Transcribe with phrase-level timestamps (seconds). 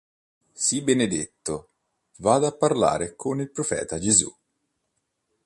[0.67, 1.69] Sii benedetto,
[2.25, 4.35] vado a parlare con il profeta Gesù!".